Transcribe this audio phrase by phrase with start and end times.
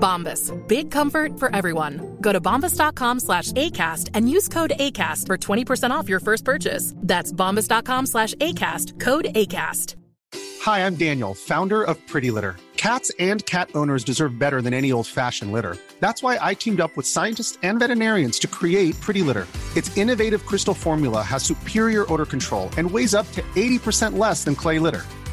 [0.00, 0.50] Bombas.
[0.66, 2.16] Big comfort for everyone.
[2.20, 6.94] Go to bombas.com slash ACAST and use code ACAST for 20% off your first purchase.
[6.96, 8.98] That's bombas.com slash ACAST.
[8.98, 9.96] Code ACAST.
[10.62, 12.56] Hi, I'm Daniel, founder of Pretty Litter.
[12.76, 15.76] Cats and cat owners deserve better than any old-fashioned litter.
[16.00, 19.46] That's why I teamed up with scientists and veterinarians to create Pretty Litter.
[19.76, 24.54] Its innovative crystal formula has superior odor control and weighs up to 80% less than
[24.54, 25.04] clay litter.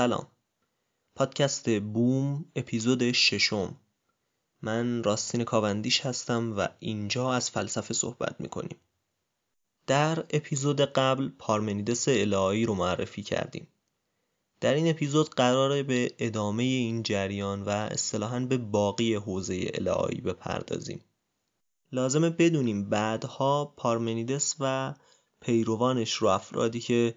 [0.00, 0.26] سلام.
[1.14, 3.76] پادکست بوم اپیزود ششم.
[4.62, 8.76] من راستین کاوندیش هستم و اینجا از فلسفه صحبت می‌کنیم.
[9.86, 13.68] در اپیزود قبل پارمنیدس الهایی رو معرفی کردیم.
[14.60, 21.04] در این اپیزود قراره به ادامه این جریان و اصطلاحا به باقی حوزه الهایی بپردازیم.
[21.92, 24.94] لازمه بدونیم بعدها پارمنیدس و
[25.40, 27.14] پیروانش رو افرادی که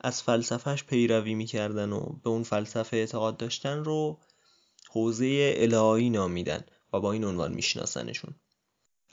[0.00, 4.20] از فلسفهش پیروی می‌کردن و به اون فلسفه اعتقاد داشتن رو
[4.90, 8.34] حوزه الهایی نامیدن و با این عنوان میشناسنشون.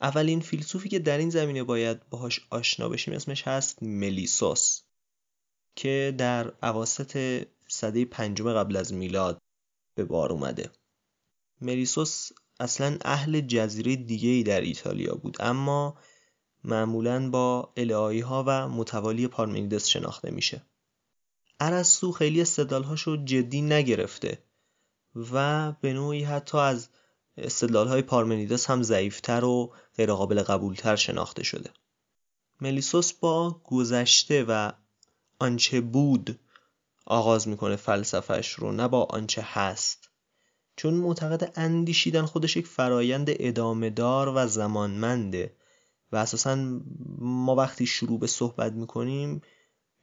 [0.01, 4.81] اولین فیلسوفی که در این زمینه باید باهاش آشنا بشیم اسمش هست ملیسوس
[5.75, 7.17] که در عواست
[7.67, 9.41] صده پنجم قبل از میلاد
[9.95, 10.72] به بار اومده.
[11.61, 12.29] ملیسوس
[12.59, 15.97] اصلا اهل جزیره دیگه ای در ایتالیا بود اما
[16.63, 20.61] معمولا با الهایی ها و متوالی پارمنیدس شناخته میشه.
[21.59, 24.44] ارسطو خیلی استدلالهاشو جدی نگرفته
[25.31, 26.90] و به نوعی حتی از
[27.38, 31.69] استدلالهای پارمنیدس هم ضعیفتر و غیرقابل قبولتر شناخته شده.
[32.62, 34.72] ملیسوس با گذشته و
[35.40, 36.40] آنچه بود
[37.06, 40.09] آغاز می‌کنه فلسفش رو نه با آنچه هست.
[40.75, 45.56] چون معتقد اندیشیدن خودش یک فرایند ادامه دار و زمانمنده
[46.12, 46.81] و اساسا
[47.20, 49.41] ما وقتی شروع به صحبت می‌کنیم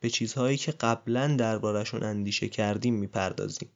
[0.01, 3.71] به چیزهایی که قبلا دربارشون اندیشه کردیم می‌پردازیم.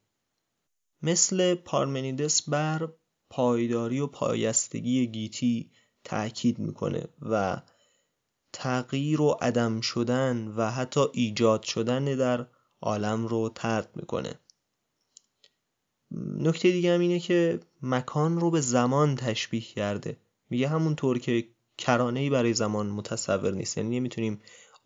[1.02, 2.88] مثل پارمنیدس بر
[3.30, 5.70] پایداری و پایستگی گیتی
[6.04, 7.62] تأکید می‌کنه و
[8.52, 12.46] تغییر و عدم شدن و حتی ایجاد شدن در
[12.80, 14.34] عالم رو ترد می‌کنه.
[16.38, 20.16] نکته دیگه هم اینه که مکان رو به زمان تشبیه کرده.
[20.50, 21.48] میگه همونطور که
[21.78, 23.78] کرانه ای برای زمان متصور نیست.
[23.78, 24.40] یعنی نمی‌تونیم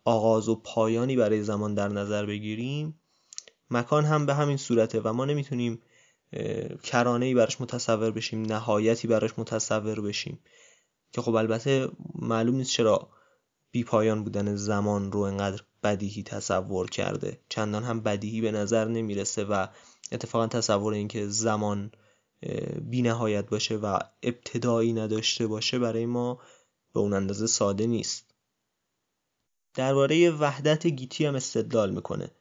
[0.09, 3.01] آغاز و پایانی برای زمان در نظر بگیریم.
[3.69, 5.81] مکان هم به همین صورته و ما نمی‌تونیم
[6.83, 10.39] کرانه ای براش متصور بشیم نهایتی براش متصور بشیم.
[11.11, 13.09] که خب البته معلوم نیست چرا
[13.71, 17.39] بی پایان بودن زمان رو انقدر بدیهی تصور کرده.
[17.49, 19.67] چندان هم بدیهی به نظر نمی‌رسه و
[20.11, 21.91] اتفاقا تصور اینکه زمان
[22.81, 26.39] بی نهایت باشه و ابتدایی نداشته باشه برای ما
[26.93, 28.28] به اون اندازه ساده نیست.
[29.73, 32.31] درباره وحدت گیتی هم استدلال می‌کنه.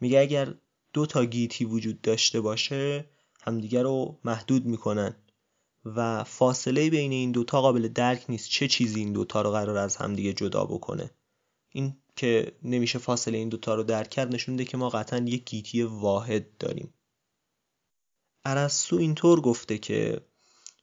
[0.00, 0.54] میگه اگر
[0.92, 3.04] دو تا گیتی وجود داشته باشه
[3.42, 5.16] همدیگه رو محدود می‌کنن
[5.84, 9.96] و فاصله بین این دوتا قابل درک نیست چه چیزی این دوتا رو قرار از
[9.96, 11.10] همدیگه جدا بکنه.
[11.72, 15.82] این که نمیشه فاصله این دوتا رو درک کرد نشون که ما قطعا یک گیتی
[15.82, 16.94] واحد داریم.
[18.44, 20.20] ارسطو اینطور گفته که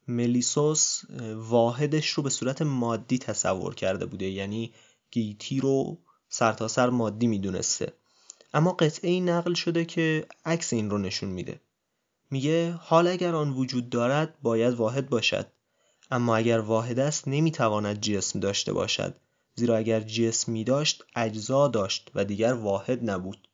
[0.08, 1.02] ملیسوس
[1.36, 4.30] واحدش رو به صورت مادی تصور کرده بوده.
[4.30, 4.74] یعنی
[5.12, 5.98] گیتی رو
[6.30, 7.94] سرتاسر سر مادی می‌دونسته.
[8.54, 11.62] اما قطعه ای نقل شده که عکس این رو نشون میده.
[12.32, 15.48] میگه حال اگر آن وجود دارد باید واحد باشد.
[16.12, 19.16] اما اگر واحد است نمی‌تواند جسم داشته باشد.
[19.56, 23.48] زیرا اگر جسمی داشت اجزا داشت و دیگر واحد نبود.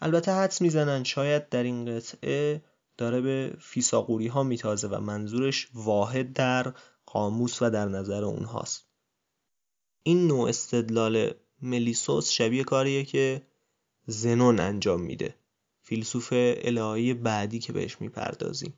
[0.00, 2.64] البته حدس می‌زنند شاید در این قطعه
[2.98, 6.72] داره به فیساقوری ها میتازه و منظورش واحد در
[7.06, 8.91] قاموس و در نظر اونهاست.
[10.02, 13.42] این نوع استدلال ملیسوس شبیه کاریه که
[14.06, 15.34] زنون انجام میده.
[15.82, 18.74] فیلسوف الهی بعدی که بهش می‌پردازیم.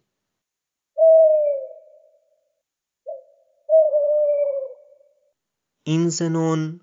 [5.84, 6.80] این زنون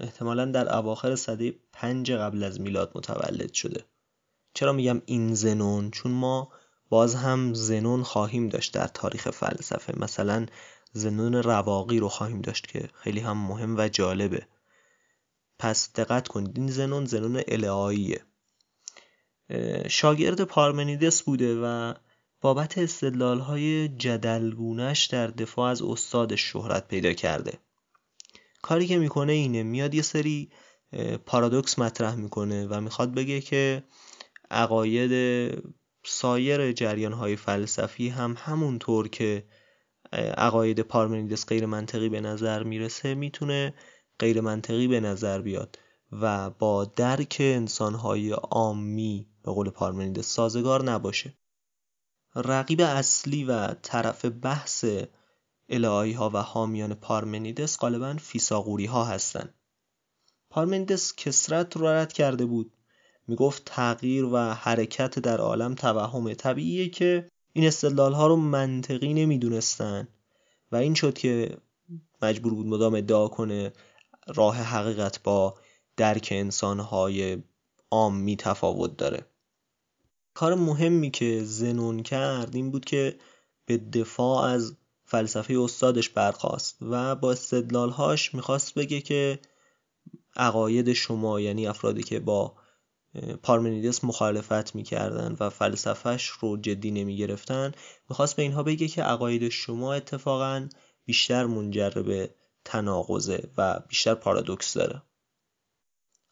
[0.00, 3.84] احتمالا در اواخر صده پنج قبل از میلاد متولد شده.
[4.54, 6.52] چرا میگم این زنون؟ چون ما
[6.88, 9.98] باز هم زنون خواهیم داشت در تاریخ فلسفه.
[10.00, 10.46] مثلا
[10.92, 14.46] زنون رواقی رو خواهیم داشت که خیلی هم مهم و جالبه.
[15.58, 18.24] پس دقت کنید این زنون زنون الهاییه.
[19.88, 21.94] شاگرد پارمنیدس بوده و
[22.40, 27.58] بابت استدلال های جدلگونش در دفاع از استادش شهرت پیدا کرده.
[28.62, 30.50] کاری که می‌کنه اینه میاد یه سری
[31.26, 33.84] پارادوکس مطرح می‌کنه و می‌خواد بگه که
[34.50, 35.12] عقاید
[36.04, 39.44] سایر جریان های فلسفی هم همونطور که
[40.12, 43.74] عقاید پارمنیدس غیر منطقی به نظر می‌رسه می‌تونه
[44.18, 45.78] غیر منطقی به نظر بیاد
[46.12, 51.38] و با درک انسانهای عامی به قول پارمنیدس سازگار نباشه
[52.34, 54.84] رقیب اصلی و طرف بحث
[55.68, 59.54] الهایی ها و حامیان پارمنیدس غالبا فیساغوری ها هستند.
[60.50, 62.72] پارمنیدس کسرت رو رد کرده بود
[63.26, 70.08] می‌گفت تغییر و حرکت در عالم توهم طبیعیه که این استدلال ها رو منطقی نمی‌دونستن
[70.72, 71.58] و این شد که
[72.22, 73.72] مجبور بود مدام ادعا کنه
[74.26, 75.54] راه حقیقت با
[75.96, 77.42] درک انسانهای
[77.90, 79.26] عامی تفاوت داره.
[80.34, 83.18] کار مهمی که زنون کرد این بود که
[83.66, 89.38] به دفاع از فلسفه استادش برخواست و با استدلالهاش می‌خواست بگه که
[90.36, 92.54] عقاید شما یعنی افرادی که با
[93.42, 97.72] پارمنیدس مخالفت می‌کردن و فلسفهش رو جدی نمی‌گرفتن
[98.10, 100.68] می‌خواست به اینها بگه که عقاید شما اتفاقا
[101.04, 102.34] بیشتر منجر به
[102.64, 105.02] تناقضه و بیشتر پارادوکس داره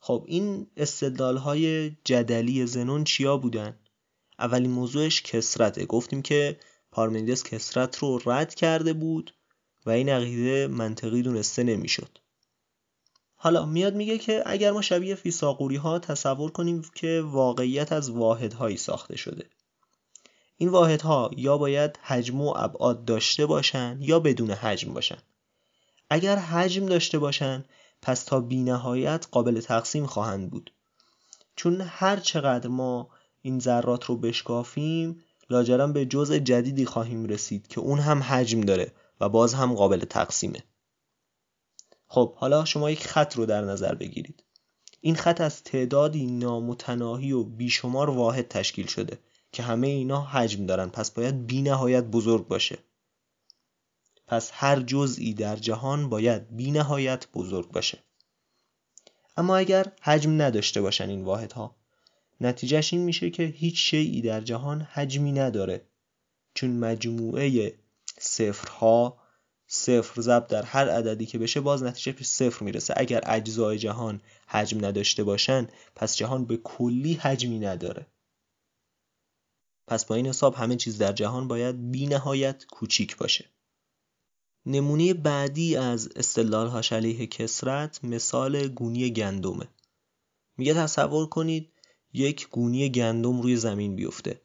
[0.01, 3.79] خب این استدلال های جدلی زنون چیا بودن؟
[4.39, 9.35] اولین موضوعش کسرته گفتیم که پارمنیدس کسرت رو رد کرده بود
[9.87, 12.19] و این عقیده منطقی دونسته نمی‌شد.
[13.47, 18.77] حالا میاد میگه که اگر ما شبیه فیساقوری ها تصور کنیم که واقعیت از واحدهایی
[18.77, 19.47] ساخته شده.
[20.57, 25.19] این واحدها یا باید حجم و ابعاد داشته باشن یا بدون حجم باشن.
[26.11, 27.65] اگر حجم داشته باشن
[28.03, 30.73] پس تا بینهایت قابل تقسیم خواهند بود.
[31.57, 33.09] چون هر چقدر ما
[33.43, 38.93] این ذرات رو بشکافیم لاجرم به جزء جدیدی خواهیم رسید که اون هم حجم داره
[39.21, 40.63] و باز هم قابل تقسیمه.
[42.09, 44.45] خب حالا شما یک خط رو در نظر بگیرید.
[45.01, 49.19] این خط از تعدادی نامتناهی و بیشمار واحد تشکیل شده
[49.53, 50.89] که همه اینا حجم دارن.
[50.89, 52.79] پس باید بی نهایت بزرگ باشه.
[54.27, 57.99] پس هر جزئی در جهان باید بی نهایت بزرگ باشه.
[59.37, 61.77] اما اگر حجم نداشته باشن این واحدها
[62.41, 65.87] نتیجهش این میشه که هیچ شیعی در جهان حجمی نداره.
[66.55, 67.75] چون مجموعه
[68.19, 69.19] صفرها
[69.67, 72.95] صفر ضرب در هر عددی که بشه باز نتیجه به صفر می‌رسه.
[72.97, 78.07] اگر اجزای جهان حجم نداشته باشن پس جهان به کلی حجمی نداره.
[79.87, 83.45] پس با این حساب همه چیز در جهان باید بی نهایت کوچیک باشه.
[84.67, 89.69] نمونه بعدی از استدلال هاش علیه کسرت مثال گونی گندمه.
[90.57, 91.73] میگه تصور کنید
[92.13, 94.41] یک گونی گندم روی زمین بیفته.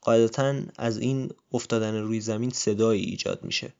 [0.00, 3.72] قاعدتا از این افتادن روی زمین صدایی ایجاد میشه.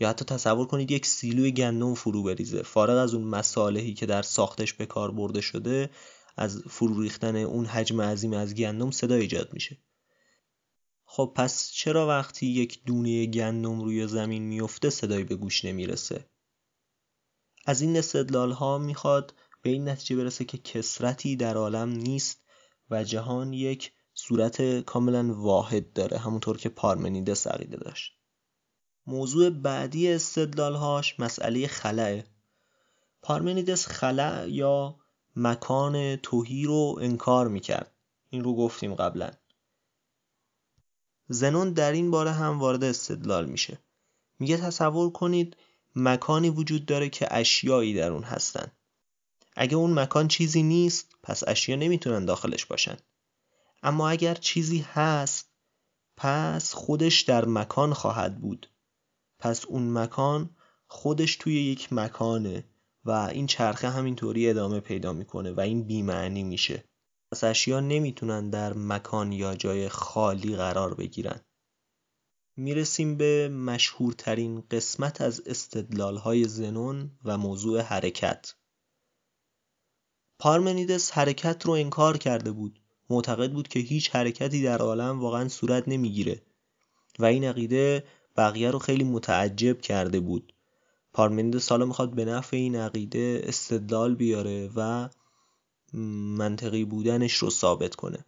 [0.00, 2.62] یا حتی تصور کنید یک سیلوی گندم فرو بریزه.
[2.62, 5.90] فارغ از اون مصالحی که در ساختش به کار برده شده
[6.36, 9.78] از فرو ریختن اون حجم عظیم از گندم صدا ایجاد میشه.
[11.04, 16.26] خب پس چرا وقتی یک دونه گندم روی زمین میفته صدایی به گوش نمی‌رسه؟
[17.66, 22.44] از این استدلال ها می‌خواد به این نتیجه برسه که کسرتی در عالم نیست
[22.90, 28.21] و جهان یک صورت کاملا واحد داره همونطور که پارمنیدس عقیده داشت.
[29.06, 32.24] موضوع بعدی استدلالهاش مسئله خلعه
[33.22, 34.96] پارمنیدس خلع یا
[35.36, 37.90] مکان توهی رو انکار می‌کرد.
[38.30, 39.30] این رو گفتیم قبلا.
[41.28, 43.78] زنون در این باره هم وارد استدلال میشه.
[44.38, 45.56] میگه تصور کنید
[45.96, 48.72] مکانی وجود داره که اشیایی در اون هستن.
[49.56, 52.96] اگه اون مکان چیزی نیست پس اشیا نمی‌تونن داخلش باشن.
[53.82, 55.48] اما اگر چیزی هست
[56.16, 58.71] پس خودش در مکان خواهد بود.
[59.42, 60.50] پس اون مکان
[60.86, 62.64] خودش توی یک مکانه
[63.04, 66.84] و این چرخه همینطوری ادامه پیدا می‌کنه و این بیمعنی میشه.
[67.32, 71.40] پس اشیا نمی‌تونن در مکان یا جای خالی قرار بگیرن.
[72.56, 78.54] می‌رسیم به مشهورترین قسمت از استدلال های زنون و موضوع حرکت.
[80.38, 82.80] پارمنیدس حرکت رو انکار کرده بود.
[83.10, 86.42] معتقد بود که هیچ حرکتی در عالم واقعا صورت نمی‌گیره
[87.18, 88.04] و این عقیده
[88.36, 90.54] بقیه رو خیلی متعجب کرده بود.
[91.12, 95.08] پارمنیدس حالا می‌خواد به نفع این عقیده استدلال بیاره و
[96.38, 98.24] منطقی بودنش رو ثابت کنه.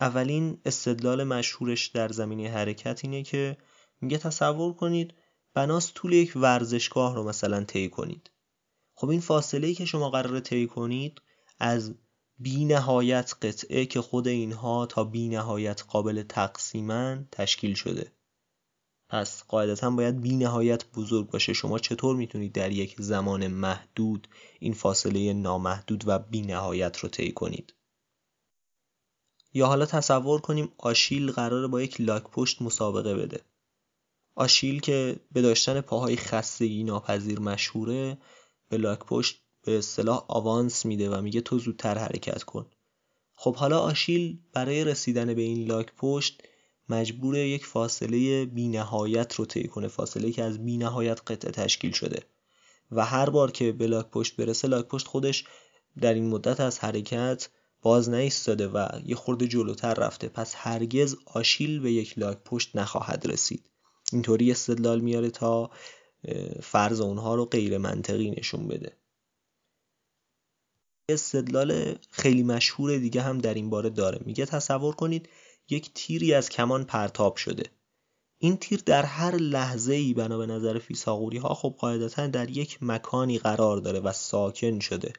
[0.00, 3.56] اولین استدلال مشهورش در زمینه حرکت اینه که
[4.00, 5.14] میگه تصور کنید
[5.54, 8.30] بناس طول یک ورزشگاه رو مثلا طی کنید.
[8.94, 11.22] خب این فاصله ای که شما قراره طی کنید
[11.58, 11.94] از
[12.38, 18.12] بی نهایت قطعه که خود اینها تا بی نهایت قابل تقسیمن تشکیل شده.
[19.08, 21.52] پس قاعدتا باید بی نهایت بزرگ باشه.
[21.52, 24.28] شما چطور می‌تونید در یک زمان محدود
[24.60, 27.74] این فاصله نامحدود و بی نهایت رو طی کنید؟
[29.54, 33.40] یا حالا تصور کنیم آشیل قراره با یک لاک پشت مسابقه بده.
[34.34, 38.18] آشیل که به داشتن پاهای خستگی ناپذیر مشهوره
[38.68, 42.66] به لاک پشت به اصطلاح آوانس میده و میگه تو زودتر حرکت کن.
[43.34, 46.42] خب حالا آشیل برای رسیدن به این لاک پشت
[46.88, 52.22] مجبور یک فاصله بینهایت رو طی کنه فاصله که از بینهایت قطعه تشکیل شده.
[52.90, 55.44] و هر بار که به لاک پشت برسه لاک پشت خودش
[56.00, 57.48] در این مدت از حرکت
[57.82, 60.28] باز نیستاده و یه خورده جلوتر رفته.
[60.28, 63.70] پس هرگز آشیل به یک لاک پشت نخواهد رسید.
[64.12, 65.70] اینطوری استدلال میاره تا
[66.62, 68.92] فرض اونها رو غیر منطقی نشون بده.
[71.08, 74.20] استدلال خیلی مشهور دیگه هم در این باره داره.
[74.24, 75.28] میگه تصور کنید
[75.68, 77.70] یک تیری از کمان پرتاب شده.
[78.38, 82.78] این تیر در هر لحظه ای بنا به نظر فیساغوری ها خب قاعدتا در یک
[82.80, 85.12] مکانی قرار داره و ساکن شده.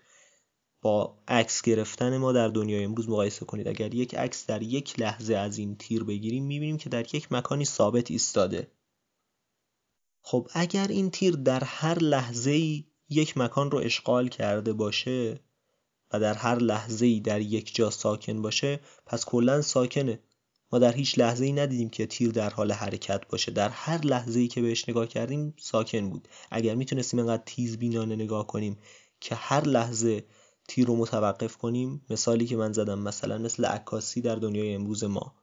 [0.82, 3.68] با عکس گرفتن ما در دنیای امروز مقایسه کنید.
[3.68, 7.66] اگر یک عکس در یک لحظه از این تیر بگیریم می‌بینیم که در یک مکانی
[7.66, 8.72] ثابت ایستاده.
[10.22, 15.40] خب اگر این تیر در هر لحظه ای یک مکان رو اشغال کرده باشه
[16.14, 20.20] و در هر لحظه ای در یک جا ساکن باشه پس کلا ساکنه.
[20.76, 23.52] ما در هیچ لحظه ای ندیدیم که تیر در حال حرکت باشه.
[23.52, 26.28] در هر لحظه ای که بهش نگاه کردیم ساکن بود.
[26.52, 28.78] اگر می‌تونستیم انقدر تیز بینانه نگاه کنیم
[29.20, 30.24] که هر لحظه
[30.68, 35.36] تیر رو متوقف کنیم مثالی که من زدم مثلا مثل عکاسی در دنیای امروز ما.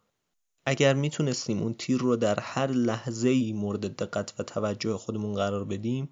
[0.66, 5.64] اگر می‌تونستیم اون تیر رو در هر لحظه ای مورد دقت و توجه خودمون قرار
[5.64, 6.08] بدیم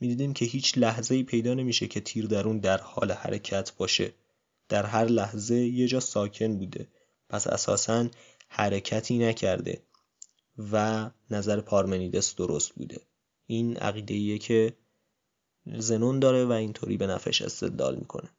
[0.00, 4.12] می‌دیدیم که هیچ لحظه ای پیدا نمیشه که تیر در اون در حال حرکت باشه.
[4.68, 6.88] در هر لحظه یه جا ساکن بوده.
[7.32, 8.08] پس اساسا
[8.54, 9.82] حرکتی نکرده
[10.72, 13.00] و نظر پارمنیدس درست بوده.
[13.46, 14.76] این عقیده که
[15.66, 18.30] زنون داره و اینطوری به نفش استدلال می‌کنه.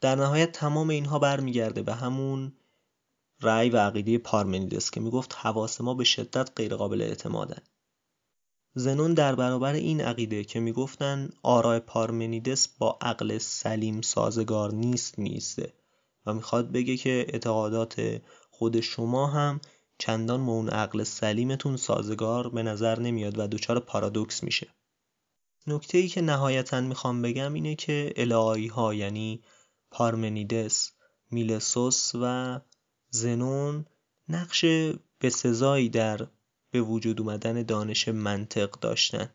[0.00, 2.52] در نهایت تمام اینها برمیگرده به همون
[3.40, 7.62] رأی و عقیده پارمنیدس که می‌گفت حواس ما به شدت غیرقابل اعتمادن.
[8.76, 15.72] زنون در برابر این عقیده که می‌گفتن آراء پارمنیدس با عقل سلیم سازگار نیست میسته
[16.26, 19.60] و می‌خواد بگه که اعتقادات خود شما هم
[19.98, 24.68] چندان با اون عقل سلیمتون سازگار به نظر نمیاد و دچار پارادوکس میشه.
[25.66, 29.42] نکته ای که نهایتا می‌خوام بگم اینه که الهایی ها یعنی
[29.90, 30.92] پارمنیدس
[31.30, 32.60] میلسوس و
[33.10, 33.86] زنون
[34.28, 34.64] نقش
[35.18, 36.26] به سزایی در
[36.74, 39.30] به وجود اومدن دانش منطق داشتن.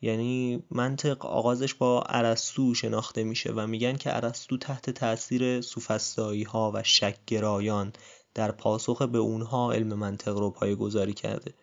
[0.00, 6.72] یعنی منطق آغازش با ارسطو شناخته میشه و میگن که ارسطو تحت تاثیر سوفسطایی ها
[6.74, 7.92] و شکگرایان
[8.34, 11.54] در پاسخ به اونها علم منطق رو پایگذاری کرده.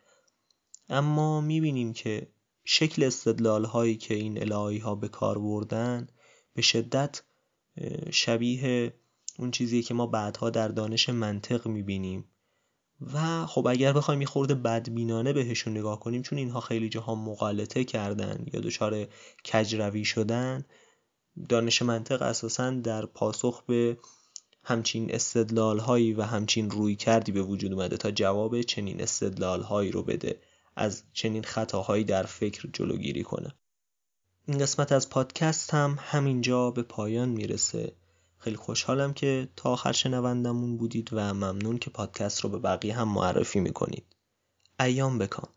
[0.90, 2.28] اما می‌بینیم که
[2.66, 6.08] شکل استدلال هایی که این الهی ها به کار بردن
[6.54, 7.22] به شدت
[8.12, 8.94] شبیه
[9.40, 12.26] اون چیزیه که ما بعدها در دانش منطق می‌بینیم.
[13.14, 17.84] و خب اگر بخوایم یه خورده بدبینانه بهشون نگاه کنیم چون اینها خیلی جاها مقالطه
[17.84, 19.08] کردن یا دچار
[19.46, 20.66] کجروی شدن
[21.50, 23.98] دانش منطق اساسا در پاسخ به
[24.64, 29.92] همچین استدلال هایی و همچین روی کردی به وجود اومده تا جواب چنین استدلال هایی
[29.92, 30.40] رو بده
[30.76, 33.56] از چنین خطاهایی در فکر جلوگیری کنه.
[34.48, 37.96] این قسمت از پادکست هم همینجا به پایان می‌رسه.
[38.38, 43.08] خیلی خوشحالم که تا آخر شنوندمون بودید و ممنون که پادکست رو به بقیه هم
[43.08, 44.06] معرفی می‌کنید
[44.80, 45.50] ایام بکام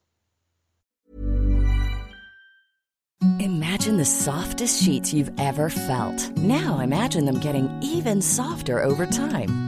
[3.41, 6.37] Imagine the softest sheets you've ever felt.
[6.39, 9.68] Now imagine them getting even softer over time.